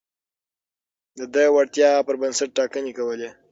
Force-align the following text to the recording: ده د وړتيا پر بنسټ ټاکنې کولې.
ده 1.17 1.25
د 1.33 1.35
وړتيا 1.55 1.91
پر 2.07 2.15
بنسټ 2.21 2.49
ټاکنې 2.57 2.91
کولې. 2.97 3.29